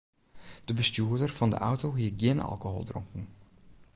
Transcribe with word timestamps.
De 0.65 0.73
bestjoerder 0.73 1.29
fan 1.37 1.49
de 1.49 1.55
auto 1.67 1.89
hie 1.95 2.13
gjin 2.19 2.39
alkohol 2.49 2.83
dronken. 2.89 3.25